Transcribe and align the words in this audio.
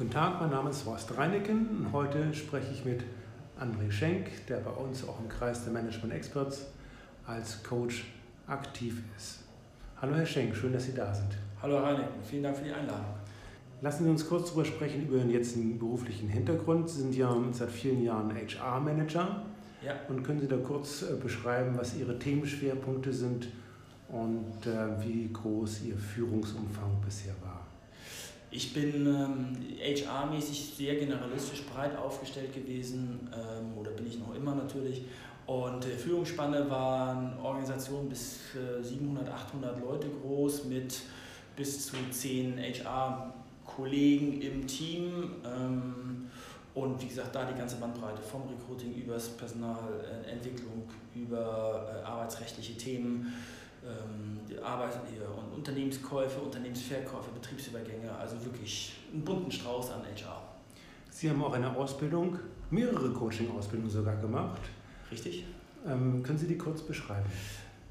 Guten 0.00 0.12
Tag, 0.12 0.40
mein 0.40 0.48
Name 0.48 0.70
ist 0.70 0.86
Horst 0.86 1.14
Reineken 1.14 1.76
und 1.76 1.92
heute 1.92 2.32
spreche 2.32 2.72
ich 2.72 2.86
mit 2.86 3.04
André 3.60 3.92
Schenk, 3.92 4.30
der 4.48 4.56
bei 4.56 4.70
uns 4.70 5.06
auch 5.06 5.20
im 5.20 5.28
Kreis 5.28 5.64
der 5.64 5.74
Management 5.74 6.14
Experts 6.14 6.68
als 7.26 7.62
Coach 7.62 8.06
aktiv 8.46 9.02
ist. 9.14 9.40
Hallo 10.00 10.14
Herr 10.14 10.24
Schenk, 10.24 10.56
schön, 10.56 10.72
dass 10.72 10.86
Sie 10.86 10.94
da 10.94 11.12
sind. 11.12 11.36
Hallo 11.60 11.74
Herr 11.74 11.82
Reineken, 11.82 12.24
vielen 12.24 12.44
Dank 12.44 12.56
für 12.56 12.64
die 12.64 12.72
Einladung. 12.72 13.12
Lassen 13.82 14.04
Sie 14.04 14.10
uns 14.10 14.26
kurz 14.26 14.48
darüber 14.48 14.64
sprechen, 14.64 15.06
über 15.06 15.18
Ihren 15.18 15.28
jetzigen 15.28 15.78
beruflichen 15.78 16.30
Hintergrund. 16.30 16.88
Sie 16.88 17.02
sind 17.02 17.14
ja 17.14 17.36
seit 17.52 17.70
vielen 17.70 18.02
Jahren 18.02 18.34
HR-Manager. 18.34 19.42
Ja. 19.84 19.92
Und 20.08 20.22
können 20.22 20.40
Sie 20.40 20.48
da 20.48 20.56
kurz 20.56 21.02
äh, 21.02 21.14
beschreiben, 21.22 21.76
was 21.76 21.94
Ihre 21.98 22.18
Themenschwerpunkte 22.18 23.12
sind 23.12 23.48
und 24.08 24.66
äh, 24.66 25.06
wie 25.06 25.30
groß 25.30 25.82
Ihr 25.82 25.98
Führungsumfang 25.98 27.02
bisher 27.04 27.34
war? 27.42 27.69
Ich 28.52 28.74
bin 28.74 29.06
ähm, 29.06 29.56
HR-mäßig 29.80 30.74
sehr 30.76 30.96
generalistisch 30.96 31.62
breit 31.66 31.96
aufgestellt 31.96 32.52
gewesen 32.52 33.30
ähm, 33.32 33.78
oder 33.78 33.92
bin 33.92 34.06
ich 34.08 34.18
noch 34.18 34.34
immer 34.34 34.54
natürlich. 34.54 35.04
Und 35.46 35.84
äh, 35.84 35.90
Führungsspanne 35.90 36.68
waren 36.68 37.38
Organisationen 37.38 38.08
bis 38.08 38.38
äh, 38.54 38.82
700, 38.82 39.28
800 39.28 39.80
Leute 39.80 40.08
groß 40.08 40.64
mit 40.64 41.00
bis 41.54 41.86
zu 41.86 41.96
10 42.10 42.58
HR-Kollegen 42.58 44.40
im 44.40 44.66
Team. 44.66 45.36
Ähm, 45.44 46.26
und 46.74 47.02
wie 47.02 47.06
gesagt, 47.06 47.34
da 47.34 47.44
die 47.44 47.58
ganze 47.58 47.76
Bandbreite 47.76 48.22
vom 48.22 48.42
Recruiting 48.48 48.94
über 48.94 49.16
Personalentwicklung, 49.38 50.88
über 51.14 52.02
äh, 52.02 52.06
arbeitsrechtliche 52.06 52.76
Themen 52.76 53.32
ähm, 53.84 54.40
Arbeit 54.62 54.94
und 54.94 55.54
Unternehmenskäufe, 55.54 56.40
Unternehmensverkäufe, 56.40 57.30
Betriebsübergänge, 57.32 58.12
also 58.12 58.42
wirklich 58.44 58.94
einen 59.12 59.24
bunten 59.24 59.50
Strauß 59.50 59.90
an 59.92 60.02
HR. 60.02 60.42
Sie 61.10 61.28
haben 61.28 61.42
auch 61.42 61.52
eine 61.52 61.74
Ausbildung, 61.76 62.38
mehrere 62.70 63.10
Coaching-Ausbildungen 63.10 63.90
sogar 63.90 64.16
gemacht. 64.16 64.60
Richtig. 65.10 65.44
Ähm, 65.86 66.22
können 66.22 66.38
Sie 66.38 66.46
die 66.46 66.58
kurz 66.58 66.82
beschreiben? 66.82 67.26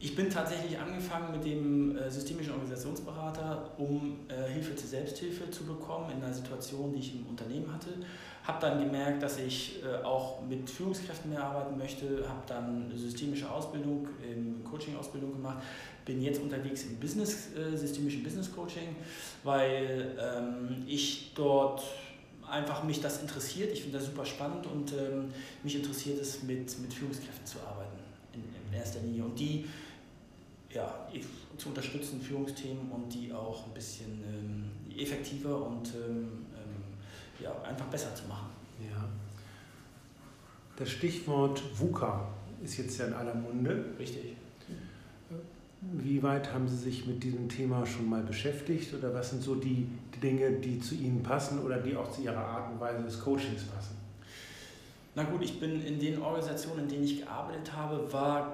Ich 0.02 0.16
bin 0.16 0.30
tatsächlich 0.30 0.80
angefangen 0.80 1.34
mit 1.34 1.44
dem 1.44 1.98
äh, 1.98 2.10
systemischen 2.10 2.54
Organisationsberater, 2.54 3.72
um 3.78 4.20
äh, 4.30 4.50
Hilfe 4.50 4.74
zur 4.74 4.88
Selbsthilfe 4.88 5.52
zu 5.52 5.66
bekommen 5.66 6.10
in 6.12 6.24
einer 6.24 6.34
Situation, 6.34 6.94
die 6.94 7.00
ich 7.00 7.16
im 7.16 7.26
Unternehmen 7.28 7.72
hatte. 7.74 7.90
Habe 8.44 8.62
dann 8.62 8.82
gemerkt, 8.82 9.22
dass 9.22 9.38
ich 9.38 9.84
äh, 9.84 10.02
auch 10.06 10.42
mit 10.48 10.70
Führungskräften 10.70 11.30
mehr 11.30 11.44
arbeiten 11.44 11.78
möchte, 11.78 12.24
habe 12.30 12.44
dann 12.48 12.86
eine 12.86 12.98
systemische 12.98 13.52
Ausbildung, 13.52 14.08
ähm, 14.26 14.64
Coaching-Ausbildung 14.64 15.34
gemacht, 15.34 15.58
bin 16.06 16.22
jetzt 16.22 16.42
unterwegs 16.42 16.84
im 16.84 16.96
Business, 16.96 17.50
systemischen 17.76 18.24
Business 18.24 18.52
Coaching, 18.52 18.96
weil 19.44 20.18
ähm, 20.20 20.84
ich 20.88 21.34
dort 21.36 21.84
einfach 22.50 22.84
mich 22.84 23.00
das 23.00 23.22
interessiert. 23.22 23.72
Ich 23.74 23.84
finde 23.84 24.00
das 24.00 24.08
super 24.08 24.26
spannend 24.26 24.66
und 24.66 24.92
ähm, 24.94 25.26
mich 25.62 25.76
interessiert 25.76 26.20
es, 26.20 26.42
mit, 26.42 26.80
mit 26.80 26.92
Führungskräften 26.92 27.46
zu 27.46 27.60
arbeiten 27.60 28.00
in, 28.34 28.42
in 28.42 28.80
erster 28.80 29.02
Linie. 29.02 29.26
Und 29.26 29.38
die 29.38 29.66
ja, 30.72 31.08
zu 31.58 31.70
unterstützen, 31.70 32.22
Führungsthemen 32.22 32.92
und 32.92 33.14
die 33.14 33.34
auch 33.34 33.66
ein 33.66 33.74
bisschen 33.74 34.24
ähm, 34.24 34.98
effektiver 34.98 35.66
und 35.66 35.88
ähm, 35.96 36.46
ähm, 36.56 37.44
ja, 37.44 37.52
einfach 37.64 37.88
besser 37.88 38.14
zu 38.16 38.28
machen. 38.28 38.50
Ja. 38.80 39.06
Das 40.78 40.90
Stichwort 40.90 41.62
VUCA 41.78 42.28
ist 42.64 42.78
jetzt 42.78 42.98
ja 42.98 43.08
in 43.08 43.14
aller 43.14 43.36
Munde. 43.36 43.86
Richtig. 43.98 44.36
Wie 45.82 46.22
weit 46.22 46.54
haben 46.54 46.68
Sie 46.68 46.76
sich 46.76 47.06
mit 47.08 47.24
diesem 47.24 47.48
Thema 47.48 47.86
schon 47.86 48.10
mal 48.10 48.22
beschäftigt 48.22 48.94
oder 48.94 49.14
was 49.14 49.30
sind 49.30 49.42
so 49.42 49.56
die 49.56 49.88
Dinge, 50.22 50.52
die 50.52 50.80
zu 50.80 50.96
Ihnen 50.96 51.24
passen 51.24 51.60
oder 51.60 51.78
die 51.78 51.96
auch 51.96 52.12
zu 52.12 52.22
Ihrer 52.22 52.38
Art 52.38 52.74
und 52.74 52.80
Weise 52.82 53.02
des 53.04 53.20
Coachings 53.20 53.64
passen? 53.64 53.96
Na 55.16 55.24
gut, 55.24 55.42
ich 55.42 55.60
bin 55.60 55.82
in 55.86 55.98
den 55.98 56.22
Organisationen, 56.22 56.84
in 56.84 56.90
denen 56.90 57.04
ich 57.06 57.22
gearbeitet 57.22 57.72
habe, 57.74 58.12
war 58.12 58.54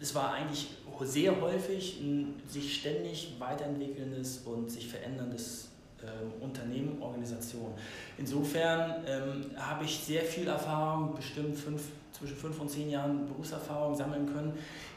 es 0.00 0.14
war 0.14 0.32
eigentlich 0.32 0.68
sehr 1.02 1.40
häufig 1.40 2.00
ein 2.00 2.34
sich 2.48 2.76
ständig 2.76 3.34
weiterentwickelndes 3.38 4.38
und 4.38 4.70
sich 4.70 4.88
veränderndes 4.88 5.68
äh, 6.02 6.44
Unternehmen, 6.44 7.00
Organisation. 7.00 7.72
Insofern 8.16 9.04
ähm, 9.06 9.46
habe 9.56 9.84
ich 9.84 9.98
sehr 9.98 10.22
viel 10.22 10.48
Erfahrung, 10.48 11.14
bestimmt 11.14 11.56
fünf, 11.56 11.82
zwischen 12.12 12.36
fünf 12.36 12.60
und 12.60 12.68
zehn 12.68 12.90
Jahren 12.90 13.26
Berufserfahrung 13.26 13.94
sammeln 13.94 14.26
können 14.26 14.52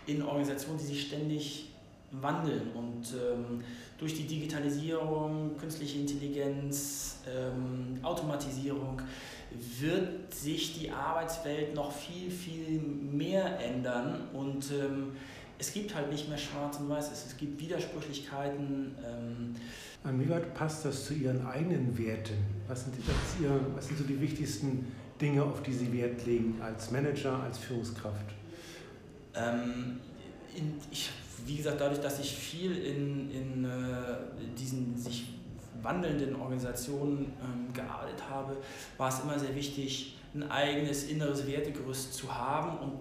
in 0.08 0.24
Organisationen, 0.24 0.80
die 0.80 0.86
sich 0.86 1.08
ständig 1.08 1.68
wandeln 2.12 2.72
und 2.74 3.14
ähm, 3.14 3.64
durch 3.98 4.16
die 4.16 4.24
Digitalisierung, 4.24 5.56
künstliche 5.58 6.00
Intelligenz, 6.00 7.20
ähm, 7.28 8.00
Automatisierung 8.04 9.02
wird 9.80 10.34
sich 10.34 10.80
die 10.80 10.92
Arbeitswelt 10.92 11.76
noch 11.76 11.92
viel, 11.92 12.32
viel 12.32 12.80
mehr 12.80 13.60
ändern 13.60 14.22
und 14.34 14.72
ähm, 14.72 15.12
es 15.62 15.74
gibt 15.74 15.94
halt 15.94 16.12
nicht 16.12 16.28
mehr 16.28 16.40
schwarz 16.40 16.78
und 16.80 16.90
weiß, 16.90 17.12
es, 17.12 17.38
gibt 17.38 17.62
Widersprüchlichkeiten. 17.62 18.96
Ähm. 19.06 19.56
Inwieweit 20.04 20.56
passt 20.56 20.86
das 20.86 21.06
zu 21.06 21.14
Ihren 21.14 21.46
eigenen 21.46 21.96
Werten? 21.98 22.34
Was 22.68 22.86
sind, 22.86 22.96
die, 22.96 23.44
Ihr, 23.44 23.60
was 23.76 23.88
sind 23.88 24.00
so 24.00 24.04
die 24.04 24.20
wichtigsten 24.20 24.88
Dinge, 25.22 25.44
auf 25.44 25.62
die 25.62 25.74
Sie 25.74 25.94
Wert 25.94 26.26
legen 26.26 26.60
als 26.62 26.90
Manager, 26.90 27.44
als 27.44 27.60
Führungskraft? 27.60 28.26
Ähm, 29.36 30.00
in, 30.56 30.74
ich, 30.90 31.12
wie 31.46 31.58
gesagt, 31.58 31.80
dadurch, 31.80 32.02
dass 32.02 32.20
ich 32.20 32.32
viel 32.32 32.76
in, 32.78 33.30
in 33.30 33.66
äh, 33.66 33.70
diesen 34.58 34.98
sich 34.98 35.28
wandelnden 35.84 36.36
Organisationen 36.36 37.34
ähm, 37.42 37.74
gearbeitet 37.74 38.24
habe, 38.30 38.58
war 38.98 39.10
es 39.10 39.20
immer 39.20 39.38
sehr 39.38 39.56
wichtig, 39.56 40.18
ein 40.34 40.50
eigenes 40.50 41.06
inneres 41.06 41.46
Wertegerüst 41.46 42.14
zu 42.14 42.34
haben 42.34 42.78
und 42.80 43.00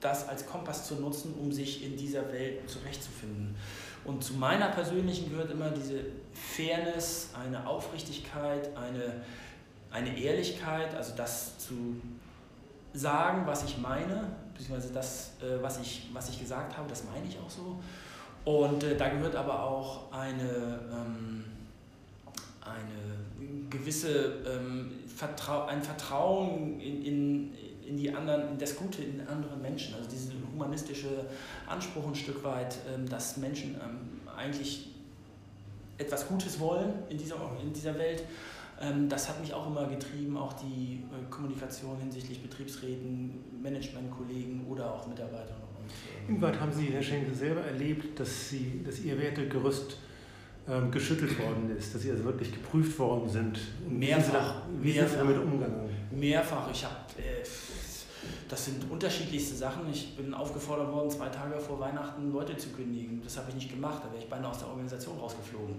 das 0.00 0.28
als 0.28 0.46
Kompass 0.46 0.86
zu 0.86 0.96
nutzen, 0.96 1.34
um 1.34 1.52
sich 1.52 1.84
in 1.84 1.96
dieser 1.96 2.30
Welt 2.32 2.68
zurechtzufinden. 2.68 3.54
Und 4.04 4.24
zu 4.24 4.34
meiner 4.34 4.68
persönlichen 4.68 5.30
gehört 5.30 5.50
immer 5.50 5.70
diese 5.70 6.00
Fairness, 6.32 7.30
eine 7.38 7.66
Aufrichtigkeit, 7.66 8.70
eine, 8.76 9.22
eine 9.90 10.18
Ehrlichkeit, 10.18 10.94
also 10.94 11.14
das 11.16 11.58
zu 11.58 12.00
sagen, 12.92 13.46
was 13.46 13.64
ich 13.64 13.78
meine, 13.78 14.32
beziehungsweise 14.54 14.92
das, 14.92 15.32
äh, 15.42 15.62
was, 15.62 15.80
ich, 15.80 16.08
was 16.12 16.28
ich 16.30 16.40
gesagt 16.40 16.76
habe, 16.76 16.88
das 16.88 17.04
meine 17.04 17.26
ich 17.26 17.38
auch 17.38 17.50
so. 17.50 17.78
Und 18.44 18.82
äh, 18.82 18.96
da 18.96 19.08
gehört 19.08 19.36
aber 19.36 19.62
auch 19.62 20.10
eine, 20.12 20.80
ähm, 20.90 21.44
eine 22.70 23.68
gewisse 23.70 24.42
ähm, 24.46 24.90
Vertrau 25.06 25.66
ein 25.66 25.82
Vertrauen 25.82 26.80
in, 26.80 27.04
in, 27.04 27.54
in 27.86 27.96
die 27.96 28.12
anderen, 28.12 28.52
in 28.52 28.58
das 28.58 28.76
Gute 28.76 29.02
in 29.02 29.20
anderen 29.26 29.60
Menschen. 29.60 29.94
Also 29.94 30.08
dieser 30.10 30.32
humanistische 30.52 31.26
Anspruch 31.66 32.06
ein 32.06 32.14
Stück 32.14 32.42
weit, 32.44 32.78
ähm, 32.92 33.08
dass 33.08 33.36
Menschen 33.36 33.74
ähm, 33.74 34.20
eigentlich 34.36 34.90
etwas 35.98 36.26
Gutes 36.26 36.58
wollen 36.58 36.92
in 37.08 37.18
dieser, 37.18 37.36
in 37.62 37.72
dieser 37.72 37.96
Welt. 37.98 38.24
Ähm, 38.80 39.08
das 39.08 39.28
hat 39.28 39.40
mich 39.40 39.52
auch 39.52 39.66
immer 39.66 39.86
getrieben, 39.86 40.36
auch 40.36 40.54
die 40.54 41.02
äh, 41.12 41.30
Kommunikation 41.30 41.98
hinsichtlich 41.98 42.42
Betriebsräten, 42.42 43.62
Managementkollegen 43.62 44.66
oder 44.66 44.94
auch 44.94 45.06
Mitarbeitern. 45.06 45.56
Inwieweit 46.28 46.60
haben 46.60 46.72
Sie, 46.72 46.86
Herr 46.86 47.02
Schenkel, 47.02 47.34
selber 47.34 47.62
erlebt, 47.62 48.18
dass, 48.18 48.48
Sie, 48.48 48.82
dass 48.84 49.00
Ihr 49.00 49.18
Wertegerüst 49.18 49.96
ähm, 50.70 50.90
geschüttelt 50.90 51.38
worden 51.38 51.74
ist, 51.76 51.94
dass 51.94 52.02
Sie 52.02 52.10
also 52.10 52.24
wirklich 52.24 52.52
geprüft 52.52 52.98
worden 52.98 53.28
sind? 53.28 53.58
Mehrfach. 53.88 54.62
Wie 54.80 54.92
sind 54.92 55.08
Sie 55.08 55.16
damit 55.16 55.38
umgegangen? 55.38 55.88
Mehrfach. 56.10 56.70
Ich 56.72 56.84
habe... 56.84 56.96
Äh, 57.18 57.44
das 58.50 58.64
sind 58.64 58.90
unterschiedlichste 58.90 59.54
Sachen. 59.54 59.88
Ich 59.90 60.16
bin 60.16 60.34
aufgefordert 60.34 60.92
worden, 60.92 61.08
zwei 61.08 61.28
Tage 61.28 61.58
vor 61.58 61.78
Weihnachten 61.78 62.32
Leute 62.32 62.56
zu 62.56 62.70
kündigen. 62.70 63.22
Das 63.22 63.36
habe 63.36 63.48
ich 63.50 63.54
nicht 63.54 63.70
gemacht, 63.70 64.02
da 64.04 64.10
wäre 64.10 64.22
ich 64.22 64.28
beinahe 64.28 64.50
aus 64.50 64.58
der 64.58 64.68
Organisation 64.68 65.16
rausgeflogen, 65.18 65.76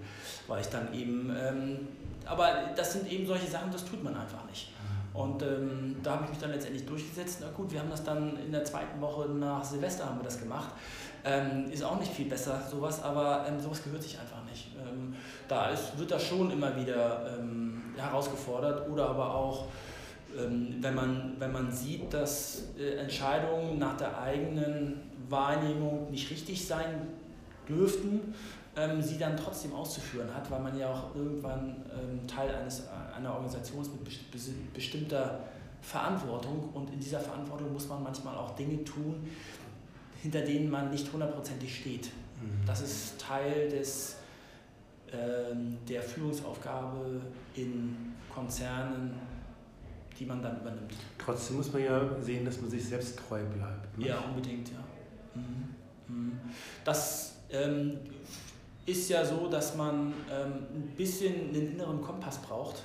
weil 0.47 0.61
ich 0.61 0.67
dann 0.67 0.93
eben, 0.93 1.35
ähm, 1.37 1.79
aber 2.25 2.71
das 2.75 2.93
sind 2.93 3.11
eben 3.11 3.27
solche 3.27 3.47
Sachen, 3.47 3.71
das 3.71 3.83
tut 3.83 4.01
man 4.01 4.15
einfach 4.15 4.45
nicht. 4.49 4.71
Und 5.13 5.43
ähm, 5.43 5.97
da 6.01 6.13
habe 6.13 6.23
ich 6.23 6.29
mich 6.29 6.39
dann 6.39 6.51
letztendlich 6.51 6.85
durchgesetzt. 6.85 7.39
Na 7.41 7.49
gut, 7.49 7.71
wir 7.73 7.81
haben 7.81 7.89
das 7.89 8.05
dann 8.05 8.37
in 8.37 8.51
der 8.53 8.63
zweiten 8.63 9.01
Woche 9.01 9.27
nach 9.27 9.61
Silvester 9.63 10.05
haben 10.05 10.19
wir 10.19 10.23
das 10.23 10.39
gemacht. 10.39 10.69
Ähm, 11.25 11.69
ist 11.69 11.83
auch 11.83 11.99
nicht 11.99 12.13
viel 12.13 12.27
besser, 12.27 12.61
sowas, 12.71 13.03
aber 13.03 13.45
ähm, 13.47 13.59
sowas 13.59 13.83
gehört 13.83 14.01
sich 14.01 14.17
einfach 14.17 14.40
nicht. 14.51 14.67
Ähm, 14.77 15.15
da 15.47 15.69
ist, 15.69 15.97
wird 15.97 16.11
das 16.11 16.23
schon 16.23 16.51
immer 16.51 16.75
wieder 16.75 17.37
ähm, 17.39 17.81
herausgefordert 17.97 18.89
oder 18.89 19.09
aber 19.09 19.33
auch 19.33 19.67
ähm, 20.37 20.77
wenn, 20.79 20.95
man, 20.95 21.35
wenn 21.39 21.51
man 21.51 21.71
sieht, 21.71 22.13
dass 22.13 22.69
äh, 22.77 22.95
Entscheidungen 22.95 23.79
nach 23.79 23.97
der 23.97 24.21
eigenen 24.21 25.01
Wahrnehmung 25.29 26.09
nicht 26.11 26.29
richtig 26.29 26.65
sein 26.65 27.07
dürften, 27.67 28.33
ähm, 28.75 29.01
sie 29.01 29.17
dann 29.17 29.35
trotzdem 29.35 29.73
auszuführen 29.73 30.33
hat, 30.33 30.49
weil 30.49 30.61
man 30.61 30.77
ja 30.77 30.91
auch 30.91 31.15
irgendwann 31.15 31.75
ähm, 31.91 32.25
Teil 32.27 32.53
eines, 32.55 32.83
einer 33.15 33.33
Organisation 33.33 33.81
ist 33.81 33.91
mit 33.93 34.73
bestimmter 34.73 35.39
Verantwortung 35.81 36.69
und 36.73 36.91
in 36.91 36.99
dieser 36.99 37.19
Verantwortung 37.19 37.73
muss 37.73 37.87
man 37.87 38.03
manchmal 38.03 38.35
auch 38.35 38.55
Dinge 38.55 38.83
tun, 38.83 39.27
hinter 40.21 40.41
denen 40.41 40.69
man 40.69 40.91
nicht 40.91 41.11
hundertprozentig 41.11 41.75
steht. 41.75 42.05
Mhm. 42.41 42.65
Das 42.65 42.81
ist 42.81 43.19
Teil 43.19 43.69
des, 43.69 44.17
der 45.11 46.01
Führungsaufgabe 46.01 47.21
in 47.55 48.13
Konzernen, 48.33 49.13
die 50.17 50.25
man 50.25 50.41
dann 50.41 50.61
übernimmt. 50.61 50.93
Trotzdem 51.17 51.57
muss 51.57 51.73
man 51.73 51.83
ja 51.83 52.21
sehen, 52.21 52.45
dass 52.45 52.61
man 52.61 52.69
sich 52.69 52.85
selbst 52.85 53.17
treu 53.17 53.43
bleibt. 53.43 53.97
Ne? 53.97 54.07
Ja, 54.07 54.19
unbedingt, 54.19 54.69
ja. 54.69 54.79
Mhm. 55.35 55.75
Mhm. 56.07 56.39
Das 56.83 57.35
ähm, 57.49 57.97
ist 58.85 59.09
ja 59.09 59.25
so, 59.25 59.47
dass 59.47 59.75
man 59.75 60.13
ähm, 60.31 60.53
ein 60.73 60.93
bisschen 60.95 61.49
einen 61.49 61.73
inneren 61.73 62.01
Kompass 62.01 62.37
braucht, 62.39 62.83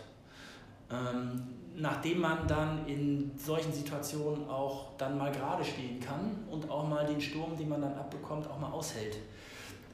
ähm, 0.91 1.43
nachdem 1.77 2.21
man 2.21 2.47
dann 2.49 2.87
in 2.87 3.31
solchen 3.37 3.73
Situationen 3.73 4.49
auch 4.49 4.97
dann 4.97 5.19
mal 5.19 5.31
gerade 5.31 5.65
stehen 5.65 6.01
kann 6.01 6.45
und 6.51 6.71
auch 6.71 6.89
mal 6.89 7.07
den 7.07 7.21
Sturm, 7.21 7.57
den 7.57 7.69
man 7.69 7.83
dann 7.83 7.95
abbekommt, 7.95 8.49
auch 8.49 8.59
mal 8.59 8.71
aushält. 8.71 9.17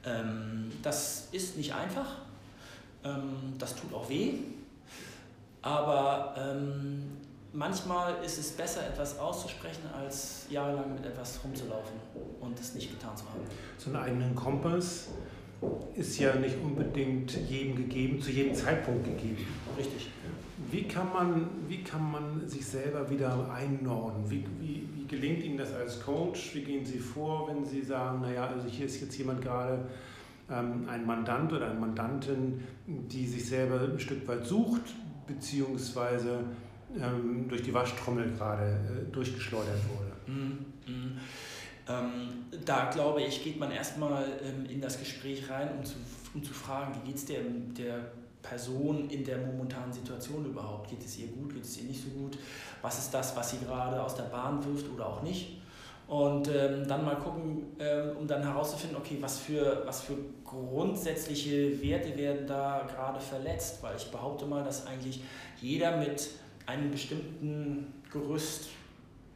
Ähm, 0.05 0.71
das 0.81 1.29
ist 1.31 1.57
nicht 1.57 1.73
einfach, 1.73 2.17
ähm, 3.03 3.53
das 3.57 3.75
tut 3.75 3.93
auch 3.93 4.09
weh, 4.09 4.33
aber 5.61 6.35
ähm, 6.37 7.03
manchmal 7.53 8.15
ist 8.23 8.37
es 8.37 8.51
besser, 8.51 8.85
etwas 8.85 9.17
auszusprechen, 9.17 9.83
als 9.97 10.47
jahrelang 10.49 10.93
mit 10.93 11.05
etwas 11.05 11.39
rumzulaufen 11.43 11.95
und 12.41 12.59
es 12.59 12.73
nicht 12.75 12.91
getan 12.91 13.15
zu 13.15 13.23
haben. 13.25 13.39
So 13.77 13.89
einen 13.91 14.03
eigenen 14.03 14.35
Kompass 14.35 15.07
ist 15.95 16.19
ja 16.19 16.35
nicht 16.35 16.57
unbedingt 16.61 17.31
jedem 17.49 17.75
gegeben, 17.75 18.21
zu 18.21 18.31
jedem 18.31 18.53
Zeitpunkt 18.53 19.05
gegeben. 19.05 19.47
Richtig. 19.77 20.09
Wie 20.69 20.83
kann 20.83 21.11
man, 21.13 21.49
wie 21.67 21.83
kann 21.83 22.11
man 22.11 22.47
sich 22.47 22.65
selber 22.65 23.09
wieder 23.09 23.49
einnorden? 23.53 24.29
Wie, 24.29 24.43
wie, 24.59 24.89
wie 24.92 24.92
gelingt 25.13 25.43
Ihnen 25.43 25.57
das 25.57 25.73
als 25.73 26.01
Coach? 26.01 26.55
Wie 26.55 26.61
gehen 26.61 26.85
Sie 26.85 26.99
vor, 26.99 27.47
wenn 27.47 27.65
Sie 27.65 27.81
sagen, 27.81 28.21
naja, 28.21 28.47
also 28.47 28.67
hier 28.67 28.85
ist 28.85 28.99
jetzt 29.01 29.17
jemand 29.17 29.41
gerade 29.41 29.85
ähm, 30.49 30.87
ein 30.89 31.05
Mandant 31.05 31.53
oder 31.53 31.69
eine 31.69 31.79
Mandantin, 31.79 32.63
die 32.87 33.25
sich 33.25 33.45
selber 33.47 33.81
ein 33.81 33.99
Stück 33.99 34.27
weit 34.27 34.45
sucht, 34.45 34.81
beziehungsweise 35.27 36.39
ähm, 36.99 37.47
durch 37.47 37.61
die 37.61 37.73
Waschtrommel 37.73 38.31
gerade 38.31 38.65
äh, 38.65 39.11
durchgeschleudert 39.11 39.81
wurde? 39.89 40.31
Mm, 40.31 40.91
mm. 40.91 41.19
Ähm, 41.87 42.45
da 42.65 42.89
glaube 42.89 43.21
ich, 43.23 43.43
geht 43.43 43.59
man 43.59 43.71
erstmal 43.71 44.25
ähm, 44.41 44.65
in 44.69 44.79
das 44.79 44.99
Gespräch 44.99 45.49
rein, 45.49 45.69
um 45.77 45.83
zu, 45.83 45.95
um 46.33 46.43
zu 46.43 46.53
fragen, 46.53 46.93
wie 46.95 47.07
geht 47.07 47.17
es 47.17 47.25
der, 47.25 47.41
der 47.77 48.11
Person 48.43 49.09
in 49.09 49.23
der 49.23 49.37
momentanen 49.37 49.91
Situation 49.91 50.45
überhaupt? 50.45 50.89
Geht 50.89 51.03
es 51.03 51.17
ihr 51.17 51.27
gut, 51.27 51.53
geht 51.53 51.63
es 51.63 51.77
ihr 51.77 51.85
nicht 51.85 52.03
so 52.03 52.09
gut? 52.09 52.37
Was 52.81 52.99
ist 52.99 53.13
das, 53.13 53.35
was 53.35 53.49
sie 53.49 53.57
gerade 53.57 54.01
aus 54.01 54.15
der 54.15 54.23
Bahn 54.23 54.63
wirft 54.63 54.85
oder 54.93 55.07
auch 55.07 55.23
nicht? 55.23 55.57
Und 56.07 56.49
ähm, 56.49 56.85
dann 56.87 57.05
mal 57.05 57.15
gucken, 57.15 57.75
ähm, 57.79 58.17
um 58.19 58.27
dann 58.27 58.43
herauszufinden, 58.43 58.97
okay, 58.97 59.17
was 59.21 59.39
für, 59.39 59.83
was 59.85 60.01
für 60.01 60.17
grundsätzliche 60.43 61.81
Werte 61.81 62.15
werden 62.17 62.45
da 62.45 62.85
gerade 62.87 63.19
verletzt? 63.19 63.81
Weil 63.81 63.95
ich 63.95 64.11
behaupte 64.11 64.45
mal, 64.45 64.63
dass 64.63 64.85
eigentlich 64.85 65.23
jeder 65.61 65.97
mit 65.97 66.29
einem 66.65 66.91
bestimmten 66.91 67.93
Gerüst 68.11 68.67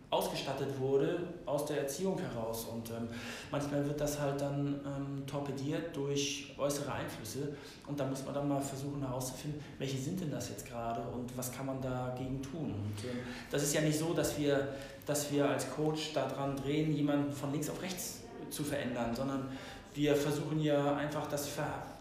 ausgestattet 0.10 0.80
wurde 0.80 1.20
aus 1.46 1.66
der 1.66 1.82
Erziehung 1.82 2.18
heraus. 2.18 2.66
Und 2.66 2.90
ähm, 2.92 3.10
manchmal 3.52 3.86
wird 3.86 4.00
das 4.00 4.20
halt 4.20 4.40
dann 4.40 4.80
ähm, 4.86 5.28
torpediert 5.28 5.96
durch 5.96 6.54
äußere 6.58 6.92
Einflüsse. 6.92 7.56
Und 7.88 8.00
da 8.00 8.06
muss 8.06 8.24
man 8.24 8.34
dann 8.34 8.48
mal 8.48 8.62
versuchen 8.62 9.02
herauszufinden, 9.02 9.62
welche 9.78 9.98
sind 9.98 10.22
denn 10.22 10.32
das 10.32 10.50
jetzt 10.50 10.66
gerade 10.66 11.02
und 11.02 11.36
was 11.38 11.52
kann 11.52 11.66
man 11.66 11.82
dagegen 11.82 12.42
tun. 12.42 12.74
Und 12.74 13.10
ähm, 13.10 13.20
das 13.52 13.64
ist 13.64 13.74
ja 13.74 13.82
nicht 13.82 14.00
so, 14.00 14.14
dass 14.14 14.38
wir, 14.38 14.76
dass 15.06 15.32
wir 15.32 15.50
als 15.50 15.70
Coach 15.72 16.14
daran 16.14 16.56
drehen, 16.56 16.96
jemanden 16.96 17.34
von 17.34 17.52
links 17.52 17.70
auf 17.70 17.82
rechts 17.82 18.22
zu 18.50 18.64
verändern, 18.64 19.14
sondern 19.14 19.50
wir 19.94 20.16
versuchen 20.16 20.62
ja 20.62 20.96
einfach 20.96 21.28
das, 21.28 21.50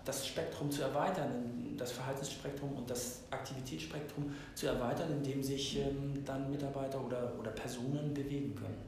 das 0.07 0.27
Spektrum 0.27 0.71
zu 0.71 0.83
erweitern, 0.83 1.75
das 1.77 1.93
Verhaltensspektrum 1.93 2.73
und 2.73 2.89
das 2.89 3.25
Aktivitätsspektrum 3.31 4.33
zu 4.55 4.69
erweitern, 4.69 5.11
indem 5.11 5.43
sich 5.43 5.79
ähm, 5.79 6.25
dann 6.25 6.51
Mitarbeiter 6.51 7.05
oder, 7.05 7.35
oder 7.39 7.51
Personen 7.51 8.15
bewegen 8.15 8.55
können. 8.55 8.79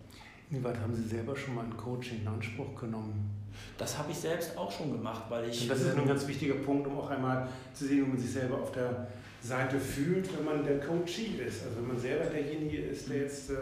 Inwieweit 0.51 0.79
haben 0.79 0.95
Sie 0.95 1.07
selber 1.07 1.37
schon 1.37 1.57
mal 1.57 1.65
ein 1.65 1.77
Coaching 1.77 2.23
in 2.23 2.29
Anspruch 2.29 2.75
genommen? 2.81 3.31
Das 3.77 3.99
habe 3.99 4.13
ich 4.13 4.19
selbst 4.19 4.57
auch 4.57 4.71
schon 4.71 4.93
gemacht, 4.93 5.25
weil 5.29 5.49
ich. 5.49 5.63
Und 5.63 5.71
das 5.71 5.81
ist 5.81 5.97
ein 5.97 6.07
ganz 6.07 6.27
wichtiger 6.27 6.55
Punkt, 6.55 6.87
um 6.87 6.99
auch 6.99 7.11
einmal 7.11 7.49
zu 7.75 7.87
sehen, 7.87 8.07
wie 8.07 8.09
man 8.11 8.19
sich 8.19 8.33
selber 8.33 8.59
auf 8.59 8.73
der 8.73 9.09
Seite 9.43 9.79
fühlt, 9.79 10.29
wenn 10.37 10.45
man 10.45 10.65
der 10.65 10.81
Coachee 10.81 11.43
ist. 11.47 11.65
Also 11.65 11.77
wenn 11.77 11.89
man 11.89 11.99
selber 11.99 12.25
derjenige 12.27 12.79
ist, 12.79 13.11
der 13.11 13.19
jetzt 13.19 13.51
äh, 13.51 13.57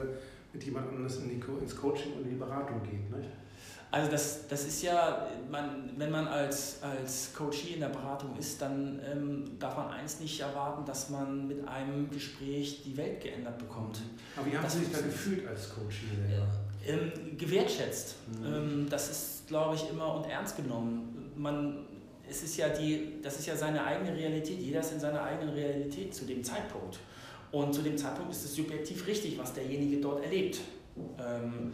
mit 0.53 0.63
jemand 0.63 0.89
anderes 0.91 1.19
in 1.19 1.29
die, 1.29 1.43
ins 1.61 1.77
Coaching 1.77 2.13
und 2.13 2.23
in 2.25 2.31
die 2.31 2.37
Beratung 2.37 2.83
geht. 2.83 3.11
Nicht? 3.11 3.31
Also 3.97 4.11
das, 4.11 4.47
das 4.47 4.67
ist 4.67 4.83
ja, 4.83 5.27
man, 5.51 5.91
wenn 5.97 6.11
man 6.11 6.29
als, 6.29 6.83
als 6.83 7.33
Coachie 7.33 7.75
in 7.75 7.81
der 7.81 7.89
Beratung 7.89 8.37
ist, 8.37 8.61
dann 8.61 9.01
ähm, 9.11 9.59
darf 9.59 9.75
man 9.75 9.89
eins 9.89 10.21
nicht 10.21 10.39
erwarten, 10.39 10.85
dass 10.85 11.09
man 11.09 11.49
mit 11.49 11.67
einem 11.67 12.11
Gespräch 12.11 12.83
die 12.85 12.95
Welt 12.95 13.23
geändert 13.23 13.57
bekommt. 13.57 14.01
Aber 14.37 14.45
wie 14.45 14.59
haben 14.59 14.69
Sie 14.69 14.81
sich 14.81 14.93
da 14.93 15.01
gefühlt 15.01 15.49
als 15.49 15.71
Coachie? 15.71 16.09
Äh, 16.85 16.93
ähm, 16.93 17.39
gewertschätzt. 17.39 18.17
Mhm. 18.39 18.47
Ähm, 18.47 18.87
das 18.91 19.11
ist, 19.11 19.49
glaube 19.49 19.77
ich, 19.77 19.89
immer 19.89 20.15
und 20.15 20.27
ernst 20.27 20.59
genommen. 20.59 21.33
Man, 21.35 21.87
es 22.29 22.43
ist 22.43 22.59
ja 22.59 22.69
die, 22.69 23.23
das 23.23 23.39
ist 23.39 23.47
ja 23.47 23.57
seine 23.57 23.83
eigene 23.83 24.15
Realität. 24.15 24.61
Jeder 24.61 24.81
ist 24.81 24.93
in 24.93 25.01
seiner 25.01 25.23
eigenen 25.23 25.55
Realität 25.55 26.15
zu 26.15 26.27
dem 26.27 26.45
Zeitpunkt. 26.45 26.99
Und 27.51 27.75
zu 27.75 27.81
dem 27.81 27.97
Zeitpunkt 27.97 28.31
ist 28.31 28.45
es 28.45 28.57
subjektiv 28.57 29.07
richtig, 29.07 29.39
was 29.39 29.55
derjenige 29.55 30.03
dort 30.03 30.23
erlebt. 30.23 30.61
Ähm, 31.19 31.73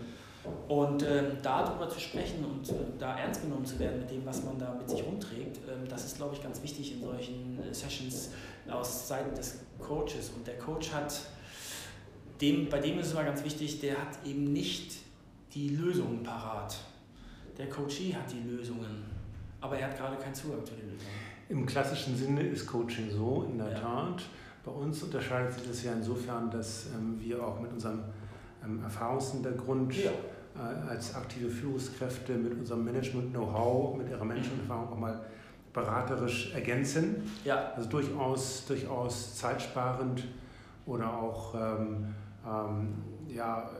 und 0.69 1.03
ähm, 1.03 1.37
darüber 1.43 1.89
zu 1.89 2.01
sprechen 2.01 2.45
und 2.45 2.69
äh, 2.69 2.75
da 2.99 3.17
ernst 3.17 3.43
genommen 3.43 3.65
zu 3.65 3.79
werden 3.79 4.01
mit 4.01 4.11
dem, 4.11 4.27
was 4.27 4.43
man 4.43 4.59
da 4.59 4.75
mit 4.75 4.89
sich 4.89 5.05
rumträgt, 5.05 5.59
ähm, 5.69 5.89
das 5.89 6.05
ist, 6.05 6.17
glaube 6.17 6.35
ich, 6.35 6.43
ganz 6.43 6.63
wichtig 6.63 6.95
in 6.95 7.01
solchen 7.01 7.59
äh, 7.63 7.73
Sessions 7.73 8.31
aus 8.69 9.07
Seiten 9.07 9.35
des 9.35 9.61
Coaches. 9.79 10.31
Und 10.35 10.47
der 10.47 10.59
Coach 10.59 10.93
hat, 10.93 11.21
dem, 12.41 12.69
bei 12.69 12.81
dem 12.81 12.99
ist 12.99 13.07
es 13.07 13.13
immer 13.13 13.25
ganz 13.25 13.45
wichtig, 13.45 13.81
der 13.81 14.01
hat 14.01 14.19
eben 14.25 14.53
nicht 14.53 14.97
die 15.55 15.71
Lösungen 15.71 16.23
parat. 16.23 16.77
Der 17.57 17.69
Coachee 17.69 18.15
hat 18.15 18.33
die 18.33 18.49
Lösungen, 18.49 19.05
aber 19.61 19.79
er 19.79 19.89
hat 19.89 19.97
gerade 19.97 20.17
keinen 20.17 20.35
Zugang 20.35 20.65
zu 20.65 20.75
den 20.75 20.91
Lösungen. 20.91 21.13
Im 21.49 21.67
klassischen 21.67 22.17
Sinne 22.17 22.43
ist 22.43 22.67
Coaching 22.67 23.11
so, 23.11 23.47
in 23.49 23.59
der 23.59 23.73
ja. 23.73 23.79
Tat. 23.79 24.23
Bei 24.65 24.73
uns 24.73 25.03
unterscheidet 25.03 25.53
sich 25.53 25.69
das 25.69 25.83
ja 25.83 25.93
insofern, 25.93 26.51
dass 26.51 26.87
ähm, 26.87 27.21
wir 27.21 27.45
auch 27.45 27.61
mit 27.61 27.73
unserem 27.73 28.05
ähm, 28.65 28.83
Erfahrungshintergrund 28.83 29.95
ja. 29.97 30.11
äh, 30.11 30.91
als 30.91 31.15
aktive 31.15 31.49
Führungskräfte 31.49 32.35
mit 32.35 32.55
unserem 32.55 32.85
Management-Know-how, 32.85 33.97
mit 33.97 34.09
ihrer 34.11 34.25
Menschenerfahrung 34.25 34.89
auch 34.93 34.99
mal 34.99 35.21
beraterisch 35.73 36.53
ergänzen. 36.55 37.31
Ja. 37.45 37.73
Also 37.77 37.89
durchaus, 37.89 38.67
durchaus 38.67 39.37
zeitsparend 39.37 40.25
oder 40.87 41.13
auch 41.13 41.55
ähm, 41.55 42.07
ähm, 42.47 42.89
ja, 43.29 43.71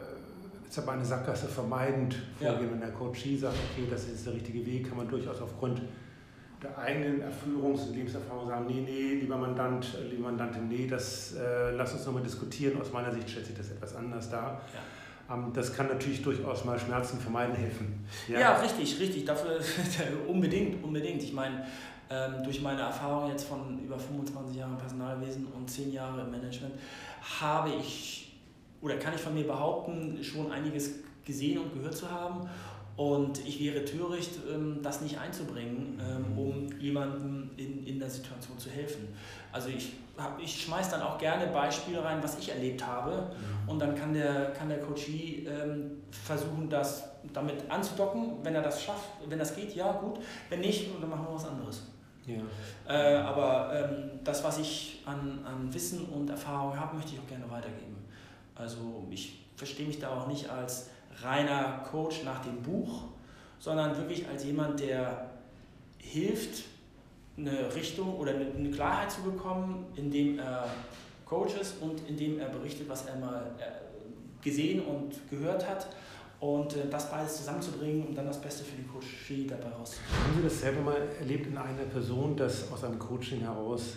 jetzt 0.65 0.79
aber 0.79 0.93
eine 0.93 1.05
Sackgasse 1.05 1.49
vermeidend 1.49 2.17
vorgehen, 2.39 2.65
ja. 2.65 2.73
wenn 2.73 2.81
der 2.81 2.93
Coachie 2.93 3.37
sagt, 3.37 3.57
okay, 3.73 3.87
das 3.91 4.05
ist 4.05 4.27
der 4.27 4.35
richtige 4.35 4.65
Weg, 4.65 4.89
kann 4.89 4.97
man 4.97 5.09
durchaus 5.09 5.41
aufgrund 5.43 5.83
der 6.63 6.79
eigenen 6.79 7.23
Erführungs- 7.23 7.89
und 7.89 7.97
Lebenserfahrung 7.97 8.47
sagen, 8.47 8.67
nee, 8.67 8.83
nee, 8.85 9.21
lieber 9.21 9.37
Mandant, 9.37 9.99
liebe 10.09 10.23
Mandantin, 10.23 10.69
nee, 10.69 10.87
das 10.87 11.35
äh, 11.35 11.73
lass 11.73 11.93
uns 11.93 12.07
nochmal 12.07 12.23
diskutieren. 12.23 12.81
Aus 12.81 12.93
meiner 12.93 13.13
Sicht 13.13 13.29
schätze 13.29 13.51
ich 13.53 13.59
das 13.59 13.71
etwas 13.71 13.97
anders 13.97 14.31
dar. 14.31 14.61
Ja. 15.29 15.35
Ähm, 15.35 15.53
das 15.53 15.75
kann 15.75 15.89
natürlich 15.89 16.23
durchaus 16.23 16.65
mal 16.65 16.79
Schmerzen 16.79 17.19
vermeiden 17.19 17.55
helfen. 17.55 18.07
Ja, 18.29 18.41
ja 18.41 18.61
richtig, 18.61 18.99
richtig. 19.01 19.25
Dafür 19.25 19.59
unbedingt, 20.29 20.83
unbedingt. 20.85 21.23
Ich 21.23 21.33
meine, 21.33 21.67
ähm, 22.11 22.45
durch 22.45 22.63
meine 22.63 22.83
Erfahrung 22.83 23.31
jetzt 23.31 23.45
von 23.45 23.81
über 23.83 23.99
25 23.99 24.57
Jahren 24.57 24.77
Personalwesen 24.77 25.47
und 25.47 25.69
10 25.69 25.93
Jahre 25.93 26.23
im 26.23 26.31
Management 26.31 26.75
habe 27.41 27.71
ich 27.71 28.33
oder 28.81 28.97
kann 28.97 29.15
ich 29.15 29.21
von 29.21 29.35
mir 29.35 29.47
behaupten, 29.47 30.23
schon 30.23 30.51
einiges 30.51 30.97
gesehen 31.25 31.59
und 31.59 31.73
gehört 31.73 31.97
zu 31.97 32.11
haben 32.11 32.49
und 32.97 33.47
ich 33.47 33.59
wäre 33.61 33.85
töricht, 33.85 34.33
ähm, 34.51 34.81
das 34.83 35.01
nicht 35.01 35.19
einzubringen, 35.19 35.99
ähm, 36.01 36.39
um 36.39 36.81
jemandem 36.81 37.51
in, 37.57 37.87
in 37.87 37.99
der 37.99 38.11
Situation 38.11 38.59
zu 38.59 38.71
helfen. 38.71 39.09
Also 39.51 39.71
ich, 39.71 39.93
ich 40.43 40.63
schmeiße 40.63 40.91
dann 40.91 41.03
auch 41.03 41.17
gerne 41.17 41.47
Beispiele 41.47 42.05
rein, 42.05 42.23
was 42.23 42.39
ich 42.39 42.51
erlebt 42.51 42.87
habe. 42.87 43.35
Und 43.67 43.79
dann 43.79 43.95
kann 43.95 44.13
der, 44.13 44.53
kann 44.53 44.69
der 44.69 44.79
Coachie 44.81 45.47
ähm, 45.49 46.03
versuchen, 46.11 46.69
das 46.69 47.09
damit 47.33 47.71
anzudocken. 47.71 48.37
Wenn 48.43 48.55
er 48.55 48.63
das 48.63 48.83
schafft, 48.83 49.09
wenn 49.27 49.39
das 49.39 49.57
geht, 49.57 49.75
ja 49.75 49.93
gut. 49.93 50.19
Wenn 50.51 50.61
nicht, 50.61 50.91
dann 51.01 51.09
machen 51.09 51.27
wir 51.27 51.35
was 51.35 51.47
anderes. 51.47 51.87
Ja. 52.27 52.37
Äh, 52.89 53.17
aber 53.17 53.91
das, 54.23 54.45
was 54.45 54.59
ich 54.59 55.03
an, 55.07 55.41
an 55.45 55.73
Wissen 55.73 56.05
und 56.07 56.31
Erfahrung 56.31 56.79
habe, 56.79 56.97
möchte 56.97 57.15
ich 57.15 57.21
auch 57.21 57.27
gerne 57.27 57.51
weitergeben. 57.51 57.97
Also 58.55 59.07
ich 59.11 59.47
verstehe 59.57 59.87
mich 59.87 59.99
da 59.99 60.11
auch 60.11 60.29
nicht 60.29 60.49
als 60.49 60.91
reiner 61.21 61.85
Coach 61.91 62.25
nach 62.25 62.45
dem 62.45 62.63
Buch, 62.63 63.05
sondern 63.59 63.97
wirklich 63.97 64.29
als 64.29 64.45
jemand, 64.45 64.81
der 64.81 65.31
hilft, 65.99 66.65
eine 67.37 67.75
Richtung 67.75 68.17
oder 68.17 68.33
eine 68.33 68.71
Klarheit 68.71 69.11
zu 69.11 69.23
bekommen, 69.23 69.87
indem 69.97 70.39
er 70.39 70.67
Coach 71.25 71.55
ist 71.59 71.81
und 71.81 72.07
indem 72.09 72.39
er 72.39 72.49
berichtet, 72.49 72.89
was 72.89 73.07
er 73.07 73.17
mal 73.17 73.51
äh, 73.59 74.45
gesehen 74.45 74.83
und 74.83 75.15
gehört 75.31 75.67
hat. 75.67 75.87
Und 76.41 76.77
äh, 76.77 76.89
das 76.91 77.11
beides 77.11 77.39
zusammenzubringen 77.39 78.07
und 78.07 78.15
dann 78.15 78.27
das 78.27 78.41
Beste 78.41 78.65
für 78.65 78.77
die 78.77 78.87
Coachie 78.87 79.47
dabei 79.47 79.71
rauszuholen. 79.71 80.25
Haben 80.25 80.37
Sie 80.37 80.43
das 80.43 80.61
selber 80.61 80.81
mal 80.83 81.09
erlebt 81.21 81.47
in 81.47 81.57
einer 81.57 81.85
Person, 81.85 82.37
dass 82.37 82.71
aus 82.71 82.85
einem 82.85 82.99
Coaching 82.99 83.41
heraus 83.41 83.97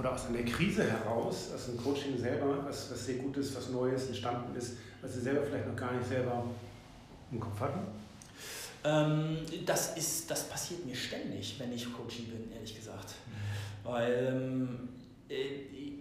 oder 0.00 0.14
aus 0.14 0.26
einer 0.26 0.42
Krise 0.42 0.90
heraus, 0.90 1.50
aus 1.54 1.66
dem 1.66 1.76
Coaching 1.76 2.18
selber, 2.18 2.64
was, 2.64 2.90
was 2.90 3.06
sehr 3.06 3.16
gut 3.16 3.36
ist, 3.36 3.54
was 3.54 3.68
Neues 3.68 4.08
entstanden 4.08 4.56
ist, 4.56 4.78
was 5.02 5.12
Sie 5.12 5.20
selber 5.20 5.42
vielleicht 5.42 5.68
noch 5.68 5.76
gar 5.76 5.92
nicht 5.92 6.08
selber 6.08 6.44
im 7.30 7.38
Kopf 7.38 7.60
hatten? 7.60 7.80
Ähm, 8.82 9.38
das, 9.66 9.96
ist, 9.98 10.30
das 10.30 10.44
passiert 10.48 10.86
mir 10.86 10.96
ständig, 10.96 11.56
wenn 11.58 11.70
ich 11.72 11.92
Coaching 11.92 12.26
bin, 12.28 12.50
ehrlich 12.50 12.74
gesagt. 12.74 13.14
Weil 13.84 14.32
ähm, 14.32 14.88
äh, 15.28 15.92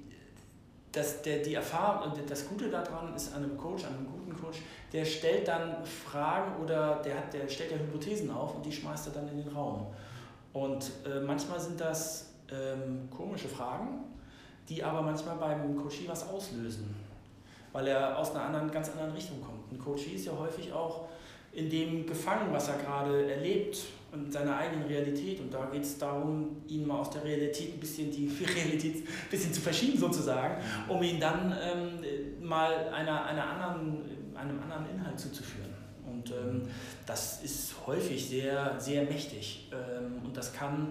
das, 0.93 1.21
der, 1.21 1.39
die 1.39 1.55
Erfahrung 1.55 2.13
und 2.13 2.29
das 2.29 2.47
Gute 2.47 2.69
daran 2.69 3.13
ist 3.15 3.33
an 3.35 3.43
einem 3.43 3.57
Coach, 3.57 3.83
an 3.83 3.95
einem 3.95 4.07
guten 4.07 4.33
Coach, 4.33 4.59
der 4.93 5.03
stellt 5.03 5.47
dann 5.49 5.85
Fragen 5.85 6.63
oder 6.63 7.01
der, 7.03 7.17
hat, 7.17 7.33
der 7.33 7.47
stellt 7.49 7.71
ja 7.71 7.77
Hypothesen 7.77 8.31
auf 8.31 8.55
und 8.55 8.65
die 8.65 8.71
schmeißt 8.71 9.07
er 9.07 9.13
dann 9.13 9.27
in 9.27 9.43
den 9.43 9.49
Raum. 9.49 9.87
Und 10.53 10.89
äh, 11.05 11.19
manchmal 11.19 11.59
sind 11.59 11.79
das 11.79 12.29
ähm, 12.51 13.09
komische 13.09 13.47
Fragen, 13.47 14.05
die 14.67 14.83
aber 14.83 15.01
manchmal 15.01 15.35
beim 15.35 15.75
Coachie 15.75 16.07
was 16.07 16.27
auslösen, 16.27 16.95
weil 17.71 17.87
er 17.87 18.17
aus 18.17 18.31
einer 18.31 18.45
anderen, 18.45 18.71
ganz 18.71 18.89
anderen 18.89 19.11
Richtung 19.11 19.41
kommt. 19.41 19.71
Ein 19.71 19.79
Coachie 19.79 20.11
ist 20.11 20.25
ja 20.25 20.33
häufig 20.37 20.71
auch 20.71 21.07
in 21.51 21.69
dem 21.69 22.05
gefangen, 22.05 22.51
was 22.51 22.67
er 22.67 22.77
gerade 22.77 23.31
erlebt 23.31 23.79
und 24.11 24.31
seiner 24.31 24.57
eigenen 24.57 24.87
Realität. 24.87 25.39
Und 25.39 25.53
da 25.53 25.65
geht 25.65 25.83
es 25.83 25.97
darum, 25.97 26.57
ihn 26.67 26.85
mal 26.85 26.99
aus 26.99 27.09
der 27.09 27.23
Realität 27.23 27.73
ein 27.73 27.79
bisschen 27.79 28.11
die 28.11 28.27
Realität 28.55 28.97
ein 28.97 29.29
bisschen 29.29 29.53
zu 29.53 29.61
verschieben 29.61 29.97
sozusagen, 29.97 30.61
um 30.87 31.01
ihn 31.01 31.19
dann 31.19 31.55
ähm, 31.61 32.47
mal 32.47 32.89
einer, 32.89 33.25
einer 33.25 33.47
anderen, 33.47 34.01
einem 34.35 34.61
anderen 34.61 34.89
Inhalt 34.91 35.19
zuzuführen. 35.19 35.73
Und 36.05 36.31
ähm, 36.31 36.63
das 37.05 37.43
ist 37.43 37.75
häufig 37.85 38.27
sehr, 38.27 38.79
sehr 38.79 39.03
mächtig. 39.03 39.69
Ähm, 39.71 40.25
und 40.25 40.35
das 40.35 40.53
kann 40.53 40.89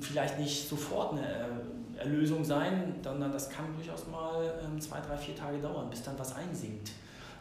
vielleicht 0.00 0.38
nicht 0.38 0.68
sofort 0.68 1.12
eine 1.12 1.26
äh, 1.26 1.98
Erlösung 1.98 2.44
sein, 2.44 2.94
sondern 3.02 3.32
das 3.32 3.48
kann 3.48 3.74
durchaus 3.74 4.06
mal 4.08 4.60
ähm, 4.62 4.80
zwei, 4.80 5.00
drei, 5.00 5.16
vier 5.16 5.34
Tage 5.34 5.58
dauern, 5.58 5.88
bis 5.88 6.02
dann 6.02 6.18
was 6.18 6.34
einsinkt. 6.34 6.92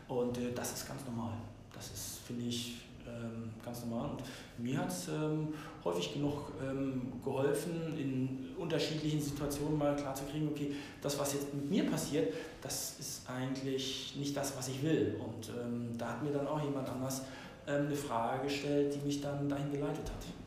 Und 0.07 0.37
äh, 0.37 0.53
das 0.53 0.73
ist 0.73 0.87
ganz 0.87 1.05
normal. 1.05 1.33
Das 1.73 1.87
ist, 1.87 2.19
finde 2.25 2.45
ich, 2.45 2.75
ähm, 3.05 3.49
ganz 3.63 3.83
normal. 3.85 4.11
Und 4.11 4.23
mir 4.57 4.77
hat 4.77 4.89
es 4.89 5.09
ähm, 5.09 5.49
häufig 5.83 6.13
genug 6.13 6.53
geholfen, 7.23 7.97
in 7.97 8.55
unterschiedlichen 8.57 9.19
Situationen 9.19 9.77
mal 9.77 9.95
klarzukriegen, 9.95 10.47
okay, 10.47 10.73
das, 11.01 11.19
was 11.19 11.33
jetzt 11.33 11.53
mit 11.53 11.69
mir 11.69 11.89
passiert, 11.89 12.33
das 12.61 12.99
ist 12.99 13.29
eigentlich 13.29 14.15
nicht 14.17 14.37
das, 14.37 14.55
was 14.55 14.69
ich 14.69 14.81
will. 14.81 15.19
Und 15.19 15.51
da 15.97 16.09
hat 16.09 16.23
mir 16.23 16.31
dann 16.31 16.47
auch 16.47 16.63
jemand 16.63 16.87
anders 16.87 17.23
eine 17.65 17.95
Frage 17.95 18.43
gestellt, 18.43 18.95
die 18.95 19.05
mich 19.05 19.19
dann 19.19 19.49
dahin 19.49 19.71
geleitet 19.71 20.05
hat. 20.05 20.42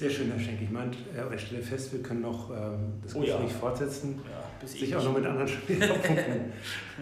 Sehr 0.00 0.08
schön, 0.08 0.32
Herr 0.32 0.40
Schenk. 0.40 0.62
Ich 0.62 0.70
meine, 0.70 0.92
äh, 0.92 1.34
ich 1.34 1.42
stelle 1.42 1.60
fest, 1.62 1.92
wir 1.92 2.02
können 2.02 2.22
noch 2.22 2.48
ähm, 2.48 2.94
das 3.02 3.12
Gespräch 3.12 3.34
oh 3.38 3.42
ja. 3.42 3.48
fortsetzen, 3.48 4.18
ja, 4.24 4.66
sich 4.66 4.96
auch 4.96 5.04
noch 5.04 5.12
mit 5.12 5.26
anderen 5.26 5.46
Schwerpunkten. 5.66 6.52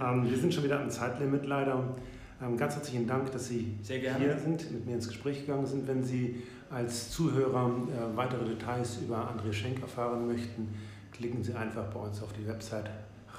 ähm, 0.03 0.29
wir 0.29 0.37
sind 0.37 0.53
schon 0.53 0.65
wieder 0.65 0.81
am 0.81 0.91
Zeitlimit 0.91 1.47
leider. 1.47 1.95
Ähm, 2.43 2.57
ganz 2.57 2.75
herzlichen 2.75 3.07
Dank, 3.07 3.31
dass 3.31 3.47
Sie 3.47 3.79
hier 3.85 4.37
sind, 4.37 4.73
mit 4.73 4.85
mir 4.85 4.95
ins 4.95 5.07
Gespräch 5.07 5.47
gegangen 5.47 5.65
sind. 5.65 5.87
Wenn 5.87 6.03
Sie 6.03 6.43
als 6.71 7.13
Zuhörer 7.13 7.71
äh, 7.71 8.17
weitere 8.17 8.45
Details 8.45 8.99
über 9.01 9.33
André 9.33 9.53
Schenk 9.53 9.81
erfahren 9.81 10.27
möchten, 10.27 10.75
klicken 11.13 11.45
Sie 11.45 11.55
einfach 11.55 11.85
bei 11.93 12.01
uns 12.01 12.21
auf 12.21 12.33
die 12.33 12.49
Website 12.49 12.91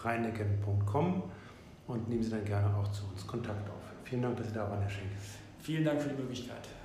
reineken.com 0.04 1.24
und 1.88 2.08
nehmen 2.08 2.24
Sie 2.24 2.30
dann 2.30 2.46
gerne 2.46 2.74
auch 2.78 2.90
zu 2.94 3.04
uns 3.12 3.28
Kontakt 3.28 3.70
auf. 3.70 3.84
Vielen 4.06 4.22
Dank, 4.22 4.38
dass 4.38 4.48
Sie 4.48 4.54
da 4.54 4.70
waren, 4.70 4.80
Herr 4.80 4.90
Schenk. 4.90 5.10
Vielen 5.60 5.84
Dank 5.84 6.02
für 6.02 6.08
die 6.08 6.16
Möglichkeit. 6.16 6.79